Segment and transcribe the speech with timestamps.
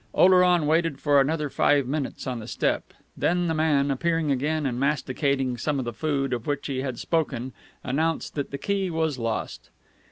[0.15, 4.79] Oleron waited for another five minutes on the step; then the man, appearing again and
[4.79, 9.19] masticating some of the food of which he had spoken, announced that the key was
[9.19, 9.69] lost.